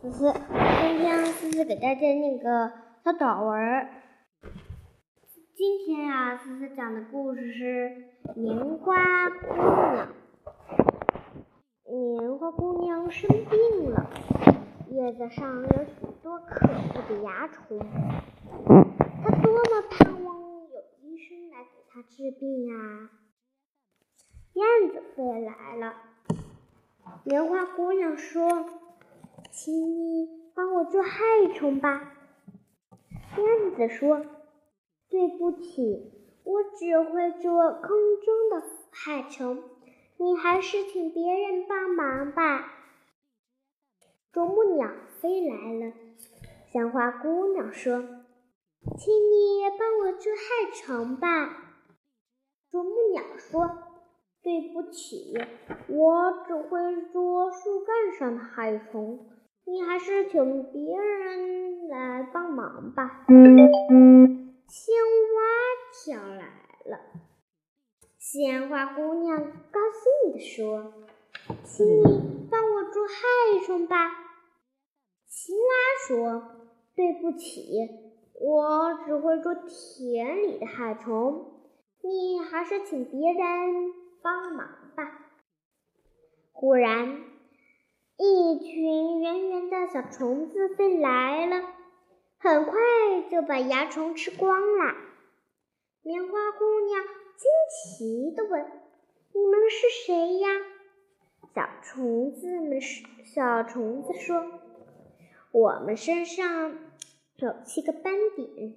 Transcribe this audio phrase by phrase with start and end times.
[0.00, 2.72] 思思，今天思思给大家念个
[3.04, 3.86] 小短文。
[5.54, 9.54] 今天呀，思思讲的故事是棉花姑
[9.92, 10.08] 娘。
[11.84, 14.08] 棉花姑娘生病了，
[14.88, 17.78] 叶子上有许多可恶的蚜虫，
[19.22, 23.10] 她多么盼望有医生来给她治病呀！
[24.54, 25.94] 燕子飞来了，
[27.24, 28.79] 棉花姑娘说。
[29.62, 31.20] 请你帮我捉害
[31.54, 32.14] 虫吧。
[33.36, 34.24] 燕子说
[35.10, 36.14] ：“对不起，
[36.44, 37.90] 我只会捉空
[38.24, 39.62] 中的害虫，
[40.16, 42.72] 你还是请别人帮忙吧。”
[44.32, 45.92] 啄木鸟飞来了，
[46.72, 48.00] 小花姑娘说
[48.96, 51.74] ：“请你帮我捉害虫吧。”
[52.72, 53.68] 啄木鸟说
[54.42, 55.36] ：“对不起，
[55.88, 59.26] 我只会捉树干上的害虫。”
[59.70, 63.24] 你还是请别人来帮忙吧。
[63.28, 65.40] 青蛙
[65.94, 66.44] 跳来
[66.86, 66.98] 了，
[68.18, 69.38] 鲜花姑娘
[69.70, 70.92] 高兴地说
[71.62, 74.10] ：“请你帮我捉害虫吧。”
[75.30, 75.62] 青蛙
[76.08, 76.42] 说
[76.96, 77.70] ：“对不起，
[78.40, 81.62] 我只会捉田里的害虫，
[82.02, 85.30] 你还是请别人帮忙吧。”
[86.50, 87.29] 忽然。
[88.22, 91.62] 一群圆圆的小虫子飞来了，
[92.36, 92.72] 很快
[93.30, 94.94] 就把蚜虫吃光了。
[96.02, 98.60] 棉花姑娘惊奇地问
[99.32, 100.48] ：“你们是谁呀？”
[101.54, 104.44] 小虫子们是小虫子说
[105.50, 106.76] ：“我们身上
[107.36, 108.74] 有七个斑点，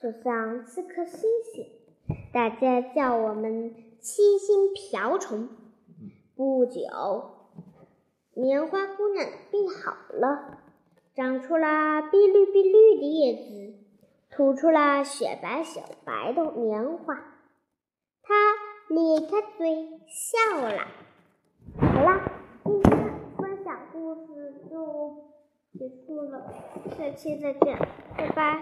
[0.00, 1.66] 就像四颗星星，
[2.32, 5.48] 大家叫我们七星瓢虫。”
[6.36, 7.43] 不久。
[8.36, 10.58] 棉花姑娘病好了，
[11.14, 13.74] 长出了碧绿碧绿的叶子，
[14.30, 17.14] 吐出了雪白雪白的棉花。
[18.22, 18.34] 她
[18.88, 20.88] 咧开嘴笑了。
[21.78, 22.32] 好啦，
[22.64, 22.92] 今天
[23.38, 24.76] 分享故事就
[25.78, 26.52] 结束了，
[26.96, 27.78] 下期再见，
[28.16, 28.52] 拜拜。